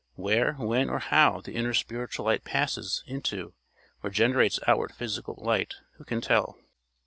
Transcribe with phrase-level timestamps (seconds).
[0.15, 3.53] Where, when, or how the inner spiritual light passes into
[4.01, 6.57] or generates outward physical light, who can tell?